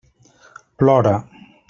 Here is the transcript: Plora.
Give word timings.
Plora. 0.79 1.15